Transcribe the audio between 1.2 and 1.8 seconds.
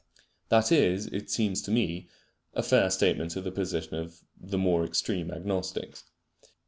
seems to